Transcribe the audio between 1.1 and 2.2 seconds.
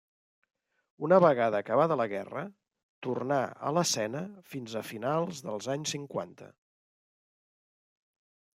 vegada acabada la